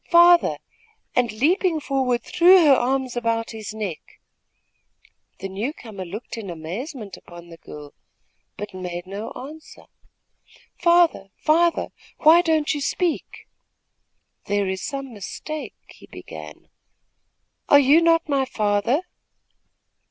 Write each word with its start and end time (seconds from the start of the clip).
father!" 0.09 0.57
and, 1.15 1.31
leaping 1.31 1.79
forward, 1.79 2.23
threw 2.23 2.65
her 2.65 2.73
arms 2.73 3.15
about 3.15 3.51
his 3.51 3.71
neck. 3.71 4.19
The 5.37 5.47
new 5.47 5.73
comer 5.73 6.05
looked 6.05 6.39
in 6.39 6.49
amazement 6.49 7.17
upon 7.17 7.49
the 7.49 7.57
girl, 7.57 7.93
but 8.57 8.73
made 8.73 9.05
no 9.05 9.29
answer. 9.33 9.83
"Father, 10.79 11.27
father, 11.37 11.89
why 12.17 12.41
don't 12.41 12.73
you 12.73 12.81
speak?" 12.81 13.47
"There 14.45 14.67
is 14.67 14.81
some 14.81 15.13
mistake!" 15.13 15.75
he 15.89 16.07
began. 16.07 16.69
"Are 17.69 17.77
you 17.79 18.01
not 18.01 18.27
my 18.27 18.45
father?" 18.45 19.03